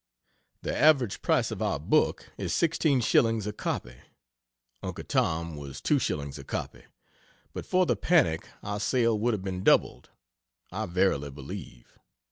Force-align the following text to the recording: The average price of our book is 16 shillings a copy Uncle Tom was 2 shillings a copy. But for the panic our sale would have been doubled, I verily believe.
The 0.63 0.75
average 0.75 1.21
price 1.21 1.51
of 1.51 1.61
our 1.61 1.77
book 1.79 2.33
is 2.35 2.55
16 2.55 3.01
shillings 3.01 3.45
a 3.45 3.53
copy 3.53 3.97
Uncle 4.81 5.03
Tom 5.03 5.55
was 5.55 5.79
2 5.79 5.99
shillings 5.99 6.39
a 6.39 6.43
copy. 6.43 6.85
But 7.53 7.67
for 7.67 7.85
the 7.85 7.95
panic 7.95 8.47
our 8.63 8.79
sale 8.79 9.15
would 9.19 9.35
have 9.35 9.43
been 9.43 9.63
doubled, 9.63 10.09
I 10.71 10.87
verily 10.87 11.29
believe. 11.29 11.99